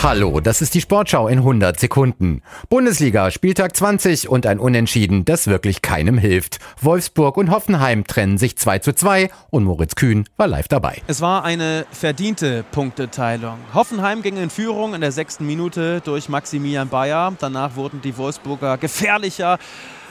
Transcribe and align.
Hallo, 0.00 0.38
das 0.38 0.62
ist 0.62 0.74
die 0.74 0.80
Sportschau 0.80 1.26
in 1.26 1.38
100 1.38 1.78
Sekunden. 1.80 2.42
Bundesliga, 2.68 3.32
Spieltag 3.32 3.74
20 3.74 4.28
und 4.28 4.46
ein 4.46 4.60
Unentschieden, 4.60 5.24
das 5.24 5.48
wirklich 5.48 5.82
keinem 5.82 6.18
hilft. 6.18 6.60
Wolfsburg 6.80 7.36
und 7.36 7.50
Hoffenheim 7.50 8.06
trennen 8.06 8.38
sich 8.38 8.56
2 8.56 8.78
zu 8.78 8.94
2 8.94 9.28
und 9.50 9.64
Moritz 9.64 9.96
Kühn 9.96 10.24
war 10.36 10.46
live 10.46 10.68
dabei. 10.68 11.02
Es 11.08 11.20
war 11.20 11.44
eine 11.44 11.84
verdiente 11.90 12.64
Punkteteilung. 12.70 13.58
Hoffenheim 13.74 14.22
ging 14.22 14.36
in 14.36 14.50
Führung 14.50 14.94
in 14.94 15.00
der 15.00 15.10
sechsten 15.10 15.44
Minute 15.46 16.00
durch 16.04 16.28
Maximilian 16.28 16.88
Bayer. 16.88 17.32
Danach 17.40 17.74
wurden 17.74 18.00
die 18.00 18.16
Wolfsburger 18.16 18.78
gefährlicher. 18.78 19.58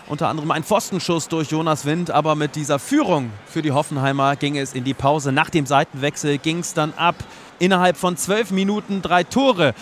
Unter 0.08 0.28
anderem 0.28 0.52
ein 0.52 0.64
Pfostenschuss 0.64 1.30
durch 1.30 1.52
Jonas 1.52 1.86
Wind, 1.86 2.12
aber 2.12 2.36
mit 2.36 2.56
dieser 2.56 2.80
Führung 2.80 3.30
für 3.46 3.62
die 3.62 3.72
Hoffenheimer 3.72 4.36
ging 4.36 4.58
es 4.58 4.74
in 4.74 4.84
die 4.84 4.94
Pause. 4.94 5.32
Nach 5.32 5.50
dem 5.50 5.66
Seitenwechsel 5.66 6.38
ging 6.38 6.60
es 6.60 6.74
dann 6.74 6.94
ab. 6.94 7.16
Innerhalb 7.60 7.98
von 7.98 8.18
zwölf 8.18 8.52
Minuten 8.52 9.02
drei 9.02 9.24
Tore. 9.24 9.74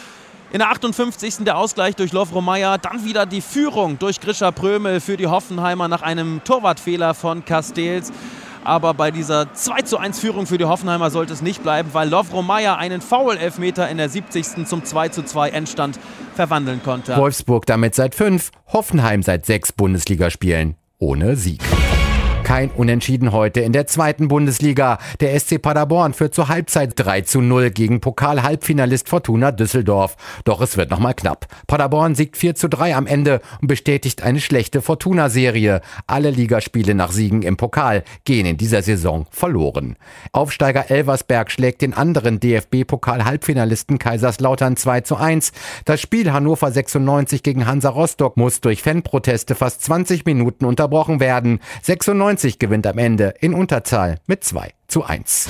In 0.51 0.59
der 0.59 0.69
58. 0.69 1.37
der 1.39 1.57
Ausgleich 1.57 1.95
durch 1.95 2.13
Lovro 2.13 2.41
Meyer, 2.41 2.77
dann 2.77 3.03
wieder 3.03 3.25
die 3.25 3.41
Führung 3.41 3.99
durch 3.99 4.21
Grisha 4.21 4.51
Prömel 4.51 5.01
für 5.01 5.17
die 5.17 5.27
Hoffenheimer 5.27 5.87
nach 5.87 6.01
einem 6.01 6.41
Torwartfehler 6.43 7.13
von 7.13 7.43
Castells. 7.43 8.11
Aber 8.63 8.93
bei 8.93 9.11
dieser 9.11 9.53
2 9.53 9.81
zu 9.81 9.97
1 9.97 10.19
Führung 10.19 10.47
für 10.47 10.57
die 10.57 10.65
Hoffenheimer 10.65 11.11
sollte 11.11 11.33
es 11.33 11.41
nicht 11.41 11.61
bleiben, 11.61 11.89
weil 11.93 12.09
Lovro 12.09 12.41
Meyer 12.41 12.77
einen 12.77 13.01
Foul-Elfmeter 13.01 13.89
in 13.89 13.97
der 13.97 14.09
70. 14.09 14.65
zum 14.65 14.83
2 14.83 15.09
zu 15.09 15.23
2 15.23 15.49
Endstand 15.49 15.99
verwandeln 16.35 16.81
konnte. 16.83 17.15
Wolfsburg 17.15 17.65
damit 17.65 17.93
seit 17.93 18.15
fünf, 18.15 18.51
Hoffenheim 18.71 19.21
seit 19.23 19.45
sechs 19.45 19.71
Bundesligaspielen 19.71 20.75
ohne 20.97 21.35
Sieg. 21.35 21.61
Kein 22.45 22.69
Unentschieden 22.69 23.31
heute 23.31 23.61
in 23.61 23.73
der 23.73 23.87
zweiten 23.87 24.27
Bundesliga. 24.27 24.99
Der 25.19 25.37
SC 25.37 25.59
Paderborn 25.59 26.13
führt 26.13 26.35
zur 26.35 26.47
Halbzeit 26.47 26.91
3 26.95 27.21
zu 27.21 27.41
0 27.41 27.71
gegen 27.71 28.01
Pokal-Halbfinalist 28.01 29.09
Fortuna 29.09 29.51
Düsseldorf. 29.51 30.15
Doch 30.43 30.61
es 30.61 30.77
wird 30.77 30.91
nochmal 30.91 31.15
knapp. 31.15 31.47
Paderborn 31.65 32.13
siegt 32.13 32.37
4 32.37 32.53
zu 32.53 32.69
3 32.69 32.95
am 32.95 33.07
Ende 33.07 33.41
und 33.61 33.67
bestätigt 33.67 34.21
eine 34.21 34.39
schlechte 34.39 34.83
Fortuna-Serie. 34.83 35.81
Alle 36.05 36.29
Ligaspiele 36.29 36.93
nach 36.93 37.11
Siegen 37.11 37.41
im 37.41 37.57
Pokal 37.57 38.03
gehen 38.25 38.45
in 38.45 38.57
dieser 38.57 38.83
Saison 38.83 39.25
verloren. 39.31 39.95
Aufsteiger 40.31 40.91
Elversberg 40.91 41.49
schlägt 41.49 41.81
den 41.81 41.95
anderen 41.95 42.39
DFB-Pokal-Halbfinalisten 42.39 43.97
Kaiserslautern 43.97 44.77
2 44.77 45.01
zu 45.01 45.15
1. 45.15 45.51
Das 45.85 45.99
Spiel 45.99 46.31
Hannover 46.31 46.71
96 46.71 47.41
gegen 47.41 47.65
Hansa 47.65 47.89
Rostock 47.89 48.37
muss 48.37 48.61
durch 48.61 48.83
Fanproteste 48.83 49.55
fast 49.55 49.81
20 49.81 50.25
Minuten 50.27 50.65
unterbrochen 50.65 51.19
werden. 51.19 51.59
96 51.81 52.34
90 52.35 52.59
gewinnt 52.59 52.85
am 52.85 52.97
Ende 52.97 53.33
in 53.39 53.53
Unterzahl 53.53 54.17
mit 54.27 54.43
2 54.43 54.71
zu 54.89 55.05
1. 55.05 55.47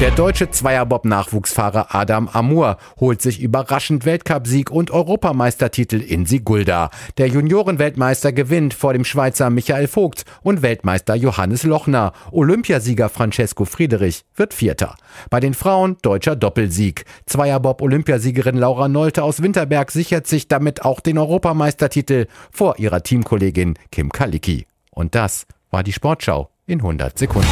Der 0.00 0.12
deutsche 0.12 0.48
Zweierbob-Nachwuchsfahrer 0.48 1.92
Adam 1.92 2.28
Amur 2.28 2.76
holt 3.00 3.20
sich 3.20 3.40
überraschend 3.40 4.04
Weltcupsieg 4.04 4.70
und 4.70 4.92
Europameistertitel 4.92 5.96
in 6.00 6.26
Sigulda. 6.26 6.90
Der 7.18 7.26
Juniorenweltmeister 7.26 8.32
gewinnt 8.32 8.74
vor 8.74 8.92
dem 8.92 9.04
Schweizer 9.04 9.50
Michael 9.50 9.88
Vogt 9.88 10.24
und 10.42 10.62
Weltmeister 10.62 11.16
Johannes 11.16 11.64
Lochner. 11.64 12.12
Olympiasieger 12.30 13.08
Francesco 13.08 13.64
Friedrich 13.64 14.22
wird 14.36 14.54
Vierter. 14.54 14.94
Bei 15.30 15.40
den 15.40 15.54
Frauen 15.54 15.96
deutscher 16.00 16.36
Doppelsieg. 16.36 17.06
Zweierbob-Olympiasiegerin 17.26 18.56
Laura 18.56 18.86
Nolte 18.86 19.24
aus 19.24 19.42
Winterberg 19.42 19.90
sichert 19.90 20.28
sich 20.28 20.46
damit 20.46 20.84
auch 20.84 21.00
den 21.00 21.18
Europameistertitel 21.18 22.26
vor 22.52 22.78
ihrer 22.78 23.02
Teamkollegin 23.02 23.74
Kim 23.90 24.12
Kalicki. 24.12 24.66
Und 24.92 25.14
das 25.14 25.46
war 25.70 25.82
die 25.82 25.92
Sportschau 25.92 26.50
in 26.66 26.80
100 26.80 27.18
Sekunden. 27.18 27.48